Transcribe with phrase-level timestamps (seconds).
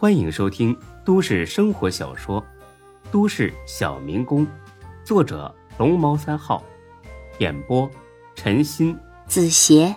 [0.00, 0.74] 欢迎收听
[1.04, 2.42] 都市生活小说
[3.12, 4.46] 《都市小民工》，
[5.04, 6.64] 作者龙猫三号，
[7.38, 7.86] 演播
[8.34, 9.94] 陈鑫、子邪，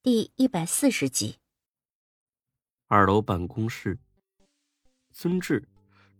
[0.00, 1.40] 第一百四十集。
[2.86, 3.98] 二楼办公室，
[5.10, 5.68] 孙志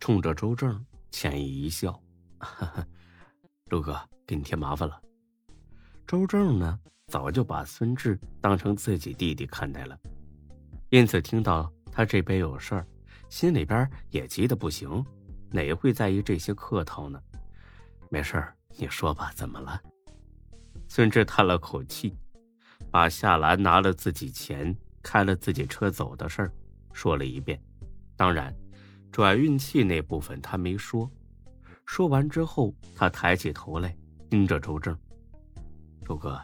[0.01, 1.93] 冲着周正歉意一笑
[2.41, 2.87] ：“哈哈，
[3.71, 3.97] 周哥，
[4.27, 5.01] 给你添麻烦了。”
[6.09, 9.97] 周正呢，早就把孙志当成自己弟弟看待了，
[10.91, 12.87] 因此听到他这边有事儿，
[13.29, 15.05] 心里边也急得不行，
[15.51, 17.21] 哪会在意这些客套呢？
[18.09, 19.81] 没事儿，你说吧，怎么了？
[20.89, 22.17] 孙志叹了口气，
[22.91, 26.53] 把夏兰拿了自己钱、开了自己车走的事儿
[26.93, 27.61] 说了一遍。
[28.17, 28.55] 当然，
[29.13, 31.11] 转运器那部分他没说。
[31.85, 33.95] 说完之后，他抬起头来，
[34.31, 34.99] 盯着周正。
[36.05, 36.41] 周哥，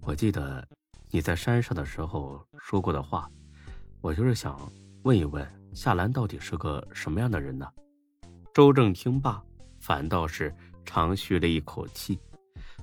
[0.00, 0.66] 我记得
[1.10, 3.30] 你在山上的时候说过的话，
[4.02, 4.60] 我就是想
[5.04, 7.66] 问一问夏兰到底是个什么样的人呢？
[8.52, 9.40] 周正听罢，
[9.78, 10.52] 反倒是
[10.84, 12.18] 长吁了一口气，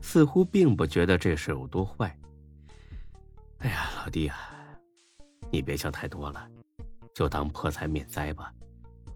[0.02, 2.18] 似乎并不觉得这事有多坏。
[3.58, 4.38] 哎呀，老弟啊，
[5.52, 6.50] 你别想太多了，
[7.14, 8.54] 就当破财免灾吧，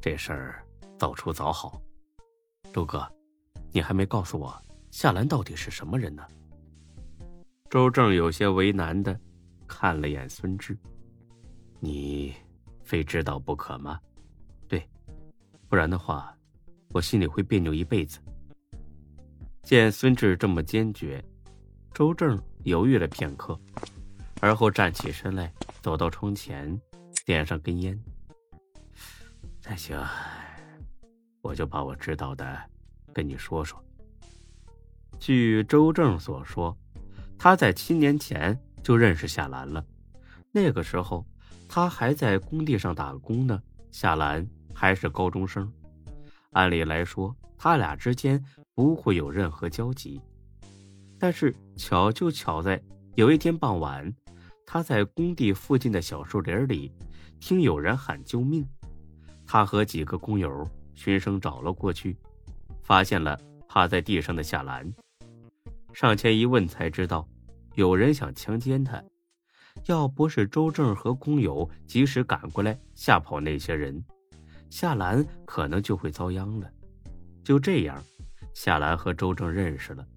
[0.01, 0.61] 这事儿
[0.99, 1.81] 早出早好。
[2.73, 3.09] 周哥，
[3.71, 4.53] 你还没告诉我
[4.91, 6.27] 夏兰到底是什么人呢？
[7.69, 9.17] 周正有些为难的
[9.65, 10.77] 看了眼孙志
[11.83, 12.33] ：“你
[12.81, 13.99] 非知道不可吗？
[14.69, 14.87] 对，
[15.67, 16.33] 不然的话，
[16.93, 18.21] 我心里会别扭一辈子。”
[19.63, 21.21] 见孙志这么坚决，
[21.93, 23.59] 周正犹豫了片刻，
[24.39, 26.79] 而后站起身来，走到窗前，
[27.25, 28.01] 点上根烟。
[29.65, 30.01] 那行，
[31.41, 32.57] 我就把我知道的
[33.11, 33.77] 跟你说说。
[35.19, 36.73] 据周正所说。
[37.35, 39.85] 他在七年前就认识夏兰了，
[40.53, 41.25] 那个时候
[41.75, 45.73] 他还在工地上打工呢，夏兰还是高中生。
[46.51, 48.39] 按理来说，他俩之间
[48.75, 50.21] 不会有任何交集。
[51.17, 52.79] 但是巧就巧在
[53.15, 54.13] 有一天傍晚，
[54.67, 56.91] 他在工地附近的小树林里
[57.39, 58.63] 听有人喊救命，
[59.43, 62.15] 他和几个工友循声找了过去，
[62.83, 63.35] 发现了
[63.67, 64.87] 趴在地上的夏兰。
[65.91, 67.27] 上前一问，才知道。
[67.73, 69.03] 有人想强奸他，
[69.85, 74.03] 要不是周正和工友及时赶过来吓跑那些人，
[74.69, 76.71] 夏兰可能就会遭殃了。
[77.43, 78.01] 就这样，
[78.53, 80.07] 夏兰和周正认识了，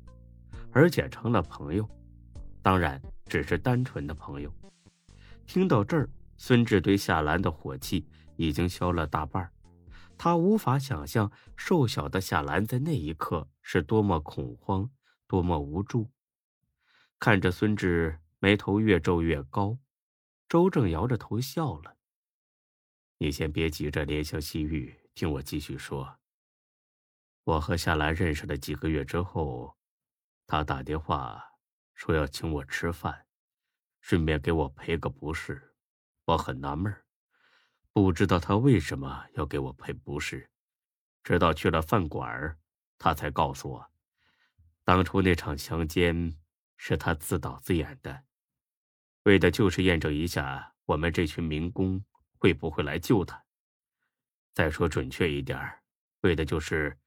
[0.71, 1.89] 而且成了朋友，
[2.63, 4.53] 当然只是单纯的朋友。
[5.47, 8.07] 听到这儿，孙志对夏兰的火气
[8.37, 9.51] 已经消了大半
[10.19, 14.89] 他无法想象瘦小的夏兰在那一刻是多么恐慌，
[15.27, 16.09] 多么无助。
[17.19, 19.79] 看着孙志眉头越皱越高，
[20.49, 21.97] 周正摇着头笑了。
[23.19, 26.19] 你先别急着怜香惜玉，听我继续说。
[27.45, 29.77] 我和夏兰认识了几个月之后，
[30.47, 31.43] 他打电话
[31.95, 33.27] 说要请我吃饭，
[34.01, 35.75] 顺便给我赔个不是。
[36.27, 36.95] 我很纳闷，
[37.93, 40.51] 不知道他为什么要给我赔不是。
[41.25, 42.59] 直到去了饭馆，
[42.99, 43.91] 他才告诉我，
[44.85, 46.37] 当初那场强奸。
[46.77, 48.25] 是他自导自演的，
[49.25, 52.05] 为的就是验证一下我们这群民工
[52.39, 53.45] 会不会来救他。
[54.53, 55.59] 再说准确一点，
[56.21, 56.99] 为的就是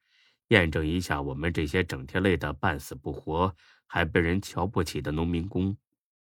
[0.48, 3.54] 验证一下我们这些整天累得半死不活，
[3.86, 5.76] 还被人瞧不起的农民工，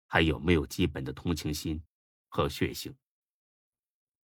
[0.08, 1.84] 还有没有基本的同情心
[2.28, 2.96] 和血性。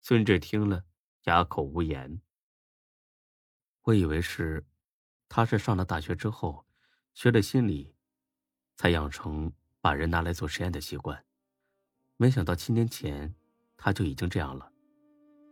[0.02, 0.86] 孙志听了，
[1.26, 2.22] 哑口无言。
[3.84, 4.66] 我以为是，
[5.28, 6.66] 他是上了大学之后，
[7.14, 7.96] 学了心理。
[8.82, 11.24] 才养成把人拿来做实验的习惯，
[12.18, 13.32] 没想到七年前
[13.78, 14.72] 他就已经这样了。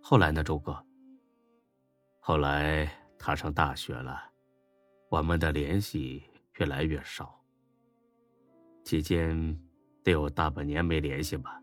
[0.01, 0.83] 后来呢，周哥？
[2.19, 4.19] 后来他上大学了，
[5.09, 6.23] 我们的联系
[6.55, 7.39] 越来越少。
[8.83, 9.55] 期间
[10.03, 11.61] 得有大半年没联系吧。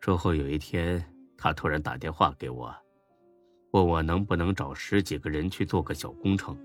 [0.00, 1.04] 之后有一天，
[1.36, 2.72] 他突然打电话给我，
[3.72, 6.56] 问我能不能找十几个人去做个小工程。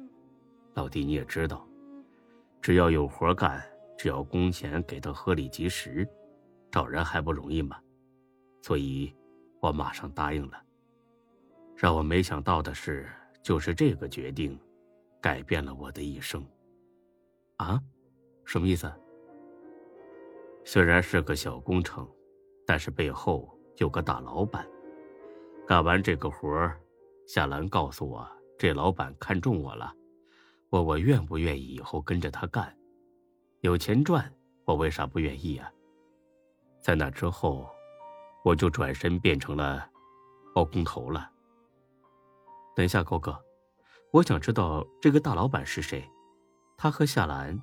[0.76, 1.68] 老弟，你也知道。
[2.64, 3.62] 只要有活干，
[3.98, 6.08] 只要工钱给的合理及时，
[6.72, 7.78] 找人还不容易吗？
[8.62, 9.14] 所以，
[9.60, 10.64] 我马上答应了。
[11.76, 13.06] 让我没想到的是，
[13.42, 14.58] 就是这个决定，
[15.22, 16.42] 改变了我的一生。
[17.58, 17.78] 啊，
[18.46, 18.90] 什么意思？
[20.64, 22.10] 虽然是个小工程，
[22.66, 24.66] 但是背后有个大老板。
[25.68, 26.72] 干完这个活
[27.28, 28.26] 夏兰告诉我，
[28.58, 29.94] 这老板看中我了。
[30.74, 32.76] 问我愿不愿意以后跟着他干，
[33.62, 34.34] 有钱赚，
[34.66, 35.72] 我为啥不愿意啊？
[36.82, 37.70] 在那之后，
[38.44, 39.88] 我就转身变成了
[40.52, 41.30] 包工头了。
[42.76, 43.40] 等一下，高哥，
[44.12, 46.10] 我想知道这个大老板是谁，
[46.76, 47.56] 他和夏兰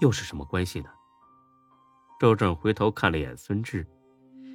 [0.00, 0.88] 又是什么关系呢？
[2.18, 3.86] 周正回头看了眼孙志，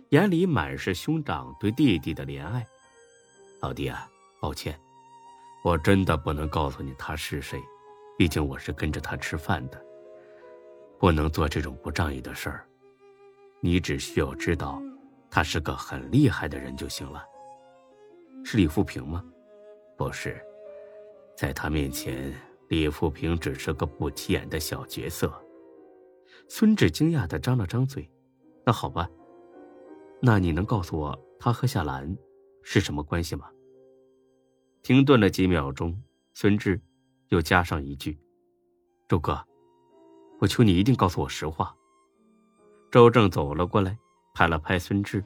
[0.10, 2.66] 眼里满是兄长对弟弟的怜爱。
[3.62, 4.10] 老弟啊，
[4.42, 4.82] 抱歉，
[5.64, 7.62] 我真的不能告诉你他是谁，
[8.20, 9.82] 毕竟我是跟着他吃饭的，
[11.00, 12.68] 不能做这种不仗义的事儿。
[13.62, 14.82] 你只需要知道，
[15.32, 17.24] 他是个很厉害的人就行了。
[18.44, 19.24] 是李富平吗？
[19.98, 20.38] 不是，
[21.38, 22.34] 在他面前，
[22.68, 25.34] 李富平只是个不起眼的小角色。
[26.50, 28.06] 孙志惊讶的张了张嘴，
[28.66, 29.10] 那好吧，
[30.22, 32.18] 那你能告诉我他和夏兰
[32.64, 33.50] 是什么关系吗？
[34.82, 35.98] 停顿了几秒钟，
[36.34, 36.82] 孙志
[37.30, 38.20] 又加上一句
[39.08, 39.44] ：“周哥，
[40.40, 41.76] 我求你一定告诉我实话。”
[42.92, 43.98] 周正走了过来，
[44.34, 45.24] 拍了拍孙志：“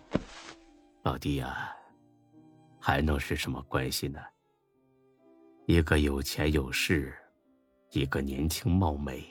[1.04, 1.76] 老弟呀，
[2.80, 4.20] 还能是什么关系呢？”
[5.66, 7.16] 一个有钱有势，
[7.92, 9.24] 一个年轻貌美。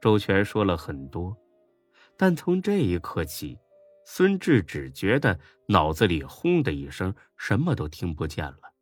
[0.00, 1.36] 周全说了很多，
[2.16, 3.58] 但从这一刻起，
[4.06, 5.36] 孙志只觉得
[5.66, 8.72] 脑子里轰的一声，什么都听不见了。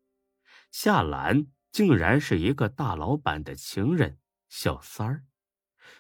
[0.71, 4.19] 夏兰竟然是一个大老板的情人
[4.49, 5.27] 小三儿，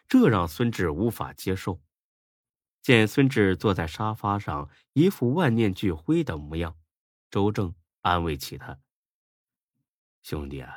[0.08, 1.82] 这让孙志无法接受。
[2.81, 6.78] 见孙志坐在沙发上，一副万念俱灰的模样，
[7.31, 8.81] 周正安慰起他。
[10.23, 10.75] 兄弟啊，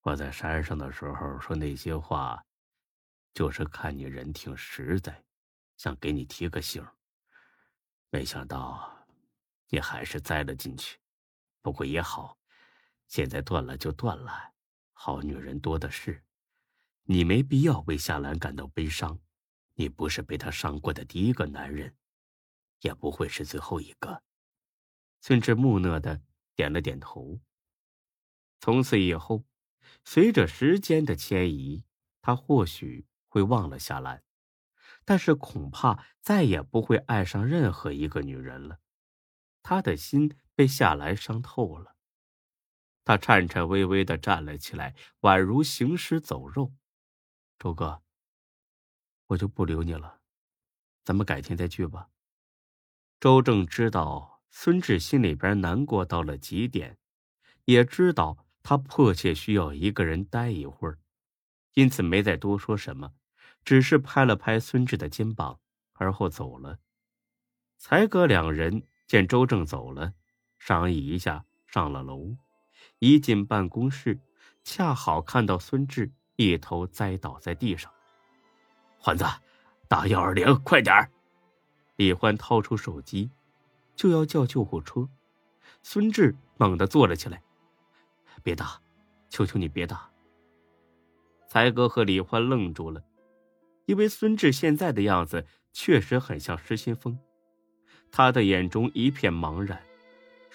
[0.00, 2.42] 我在山上的时候说那些话，
[3.34, 5.22] 就是看你人挺实在，
[5.76, 6.82] 想给你提个醒。
[8.08, 9.06] 没想到
[9.68, 10.98] 你还是栽了进去。
[11.60, 12.38] 不过也好，
[13.06, 14.52] 现在断了就断了，
[14.92, 16.24] 好女人多的是。
[17.04, 19.20] 你没必要为夏兰感到悲伤，
[19.74, 21.96] 你不是被她伤过的第一个男人，
[22.80, 24.22] 也不会是最后一个。
[25.20, 26.20] 孙志木讷的
[26.54, 27.40] 点了点头。
[28.58, 29.44] 从此以后，
[30.04, 31.84] 随着时间的迁移，
[32.20, 34.24] 他或许会忘了夏兰，
[35.04, 38.80] 但是恐怕再也不会爱上任何一个女人了。
[39.62, 41.95] 他的心被夏兰伤透了。
[43.06, 46.74] 他颤颤巍巍的站了起来，宛如行尸走肉。
[47.56, 48.02] 周哥，
[49.28, 50.20] 我就不留你了，
[51.04, 52.08] 咱们改天再聚吧。
[53.20, 56.98] 周正知道孙志心里边难过到了极点，
[57.64, 58.44] 也知道。
[58.68, 60.98] 他迫切需要一个人待一会儿，
[61.74, 63.14] 因此没再多说什么，
[63.64, 65.60] 只是拍了拍孙志的肩膀，
[65.92, 66.80] 而后走了。
[67.78, 70.14] 才哥两人见周正走了，
[70.58, 72.36] 商议一下上了楼。
[72.98, 74.18] 一进办公室，
[74.64, 77.92] 恰好看到孙志一头栽倒在地上。
[78.98, 79.24] 欢子，
[79.88, 81.10] 打幺二零，快点儿！
[81.96, 83.30] 李欢掏出手机，
[83.94, 85.08] 就要叫救护车。
[85.82, 87.42] 孙志猛地坐了起来。
[88.42, 88.80] 别打，
[89.28, 90.10] 求求你别打！
[91.48, 93.02] 才哥和李欢愣住了，
[93.84, 97.18] 因为孙志现在的样子确实很像失心疯，
[98.10, 99.85] 他的眼中一片茫然，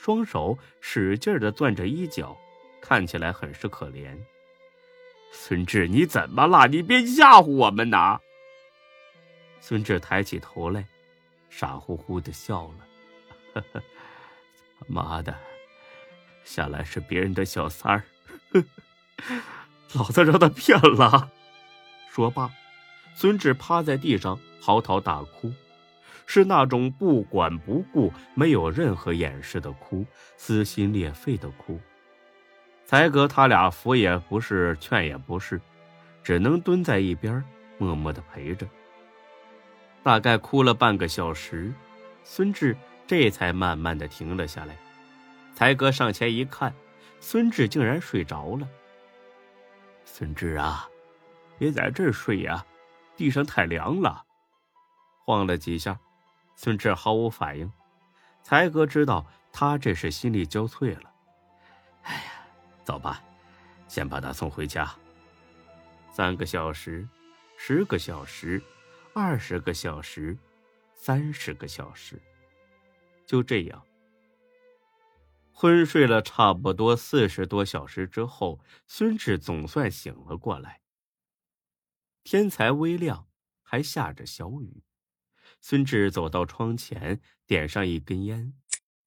[0.03, 2.35] 双手使劲的攥着衣角，
[2.81, 4.17] 看起来很是可怜。
[5.31, 6.67] 孙志，你怎么了？
[6.67, 8.19] 你别吓唬我们呐！
[9.59, 10.87] 孙志抬起头来，
[11.51, 12.87] 傻乎乎的笑了，
[13.53, 13.83] 呵呵，
[14.87, 15.37] 妈的！
[16.43, 18.03] 下来是别人的小三儿，
[19.93, 21.29] 老子让他骗了。
[22.09, 22.49] 说罢，
[23.13, 25.53] 孙志趴在地上嚎啕大哭，
[26.33, 30.05] 是那种不管不顾、没有任何掩饰的哭，
[30.37, 31.77] 撕心裂肺的哭。
[32.85, 35.59] 才哥他俩扶也不是，劝也不是，
[36.23, 37.43] 只能蹲在一边
[37.77, 38.65] 默默的陪着。
[40.03, 41.73] 大概哭了半个小时，
[42.23, 44.77] 孙志这才慢慢的停了下来。
[45.53, 46.73] 才哥上前一看，
[47.19, 48.65] 孙志竟然睡着了。
[50.05, 50.87] 孙志啊，
[51.59, 52.65] 别在这儿睡呀，
[53.17, 54.23] 地上太凉了。
[55.25, 55.99] 晃了几下，
[56.63, 57.71] 孙志毫无反应。
[58.43, 61.11] 才哥知道他这是心力交瘁了。
[62.03, 62.45] 哎呀，
[62.83, 63.23] 走吧，
[63.87, 64.87] 先把他送回家。
[66.11, 67.07] 三个小时，
[67.57, 68.61] 十个小时，
[69.11, 70.37] 二十个小时，
[70.93, 72.21] 三十个小时，
[73.25, 73.83] 就这样。
[75.51, 80.81] 昏睡了差不多四十多小时之后，孙志总算醒了过来。
[82.23, 83.27] 天才微亮，
[83.63, 84.83] 还下着小雨。
[85.61, 88.53] 孙志走到窗前，点上一根烟，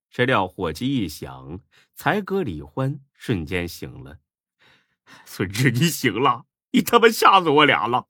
[0.09, 1.61] 谁料火机一响，
[1.95, 4.21] 才哥李欢瞬间醒了。
[5.27, 6.47] 孙志，你醒了！
[6.71, 8.09] 你他妈吓死我俩了！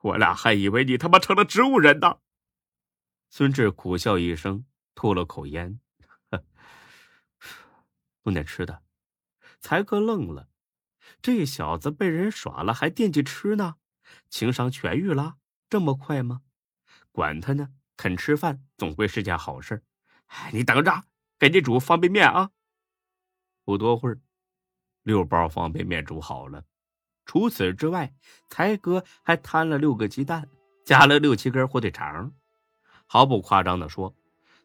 [0.00, 2.18] 我俩还以为你他妈成了植物人呢。
[3.30, 5.80] 孙志苦笑一声，吐了口烟，
[8.24, 8.82] 弄点吃的。
[9.60, 10.48] 才哥愣了，
[11.22, 13.76] 这小子被人耍了，还惦记吃呢？
[14.28, 15.36] 情商痊愈了，
[15.68, 16.42] 这么快吗？
[17.12, 19.82] 管他呢，肯吃饭总归是件好事。
[20.52, 21.04] 你等着，
[21.38, 22.50] 给你煮方便面啊！
[23.64, 24.20] 不多会儿，
[25.02, 26.64] 六包方便面煮好了。
[27.26, 28.12] 除此之外，
[28.48, 30.48] 才哥还摊了六个鸡蛋，
[30.84, 32.32] 加了六七根火腿肠。
[33.06, 34.14] 毫不夸张的说，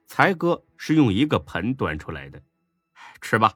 [0.08, 2.42] 才哥是用一个盆端出来的。
[3.22, 3.54] 吃吧。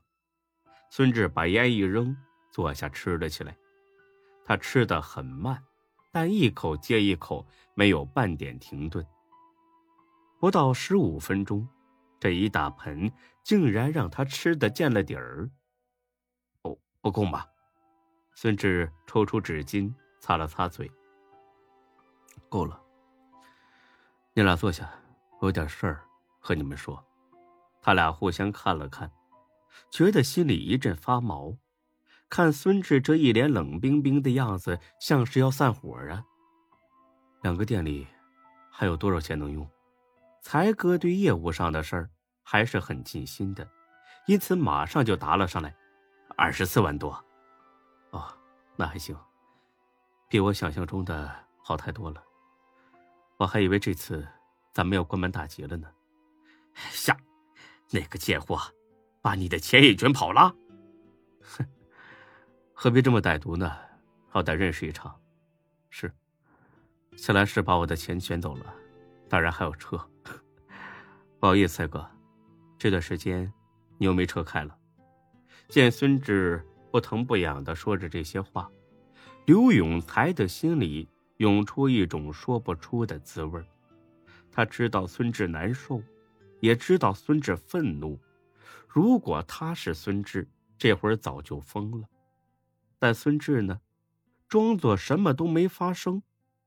[0.91, 2.17] 孙志把烟一扔，
[2.51, 3.55] 坐下吃了起来。
[4.45, 5.63] 他吃的很慢，
[6.11, 9.05] 但一口接一口，没有半点停顿。
[10.39, 11.67] 不到十五分钟，
[12.19, 13.11] 这一大盆
[13.43, 15.49] 竟然让他吃的见了底儿。
[16.61, 17.45] 不不够吧？
[18.33, 20.89] 孙志抽出纸巾擦了擦嘴。
[22.47, 22.81] 够了。
[24.33, 24.89] 你俩坐下，
[25.39, 26.03] 我有点事儿
[26.39, 27.03] 和你们说。
[27.81, 29.11] 他俩互相看了看。
[29.91, 31.55] 觉得心里一阵发毛，
[32.29, 36.23] 看孙志这一脸冷冰冰的样子，像是要散伙啊。
[37.41, 38.07] 两个店里
[38.69, 39.67] 还有多少钱能用？
[40.41, 42.09] 才哥对业务上的事儿
[42.43, 43.67] 还是很尽心的，
[44.27, 45.75] 因此马上就答了上来
[46.37, 47.11] ：“二十四万多。”
[48.11, 48.25] 哦，
[48.75, 49.17] 那还行，
[50.27, 51.33] 比我想象中的
[51.63, 52.23] 好太多了。
[53.37, 54.27] 我还以为这次
[54.71, 55.89] 咱们要关门大吉了呢。
[56.91, 57.17] 下，
[57.91, 58.59] 那个贱货！
[59.21, 60.55] 把你的钱也卷跑了，
[61.41, 61.65] 哼，
[62.81, 63.75] 何必这么歹毒呢？
[64.29, 65.13] 好歹认识一场。
[65.89, 66.09] 是，
[67.17, 68.73] 夏兰是把我的钱卷走了，
[69.27, 69.97] 当然还有车。
[71.41, 72.09] 不好意思，哥，
[72.77, 73.51] 这段时间
[73.97, 74.73] 你又没车开了。
[75.67, 78.71] 见孙志不疼不痒的说着这些话，
[79.45, 81.05] 刘永才的心里
[81.35, 83.61] 涌出一种说不出的滋味
[84.49, 86.01] 他知道孙志难受，
[86.61, 88.17] 也知道孙志愤怒。
[88.87, 92.07] 如果他是孙志，这会儿早就疯了。
[92.99, 93.79] 但孙志呢，
[94.47, 96.21] 装作什么都没发生，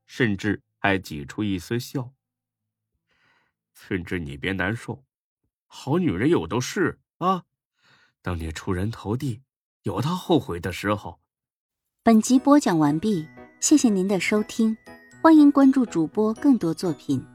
[0.05, 2.11] 甚至还挤出一丝笑。
[3.71, 5.05] 孙志，你别难受，
[5.67, 7.45] 好女人有的是啊。
[8.21, 9.41] 等你出人头地，
[9.83, 11.19] 有她后悔的时候。
[12.01, 13.27] 本集播讲完毕，
[13.59, 14.75] 谢谢您的收听，
[15.21, 17.25] 欢迎关注主播更多作品。